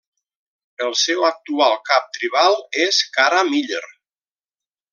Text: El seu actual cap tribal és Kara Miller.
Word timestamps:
El 0.85 0.95
seu 1.01 1.25
actual 1.29 1.75
cap 1.91 2.09
tribal 2.17 2.57
és 2.87 3.03
Kara 3.19 3.45
Miller. 3.53 3.85